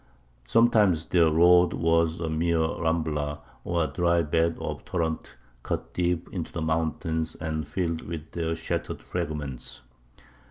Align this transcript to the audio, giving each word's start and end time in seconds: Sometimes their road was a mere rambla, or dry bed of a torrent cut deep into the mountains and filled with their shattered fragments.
Sometimes 0.47 1.05
their 1.05 1.29
road 1.29 1.73
was 1.73 2.19
a 2.19 2.27
mere 2.27 2.57
rambla, 2.57 3.37
or 3.63 3.85
dry 3.85 4.23
bed 4.23 4.57
of 4.59 4.79
a 4.81 4.83
torrent 4.83 5.35
cut 5.61 5.93
deep 5.93 6.27
into 6.33 6.51
the 6.51 6.59
mountains 6.63 7.35
and 7.35 7.67
filled 7.67 8.01
with 8.01 8.31
their 8.31 8.55
shattered 8.55 9.03
fragments. 9.03 9.83